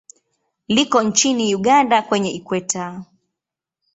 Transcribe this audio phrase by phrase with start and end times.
[0.67, 3.03] Liko nchini Uganda kwenye Ikweta.